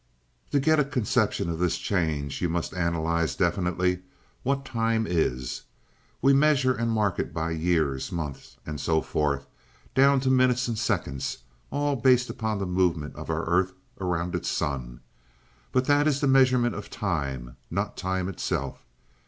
"To 0.49 0.59
get 0.59 0.79
a 0.79 0.83
conception 0.83 1.47
of 1.47 1.59
this 1.59 1.77
change 1.77 2.41
you 2.41 2.49
must 2.49 2.73
analyze 2.73 3.35
definitely 3.35 3.99
what 4.41 4.65
time 4.65 5.05
is. 5.07 5.61
We 6.23 6.33
measure 6.33 6.73
and 6.73 6.89
mark 6.89 7.19
it 7.19 7.35
by 7.35 7.51
years, 7.51 8.11
months, 8.11 8.57
and 8.65 8.81
so 8.81 9.03
forth, 9.03 9.45
down 9.93 10.19
to 10.21 10.31
minutes 10.31 10.67
and 10.67 10.75
seconds, 10.75 11.37
all 11.69 11.95
based 11.95 12.31
upon 12.31 12.57
the 12.57 12.65
movements 12.65 13.15
of 13.15 13.29
our 13.29 13.43
earth 13.45 13.73
around 13.99 14.33
its 14.33 14.49
sun. 14.49 15.01
But 15.71 15.85
that 15.85 16.07
is 16.07 16.19
the 16.19 16.27
measurement 16.27 16.73
of 16.73 16.89
time, 16.89 17.55
not 17.69 17.95
time 17.95 18.27
itself. 18.27 18.83